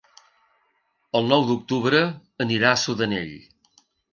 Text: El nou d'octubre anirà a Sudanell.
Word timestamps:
El 1.19 1.29
nou 1.33 1.45
d'octubre 1.51 2.01
anirà 2.47 2.73
a 2.73 2.83
Sudanell. 2.89 3.33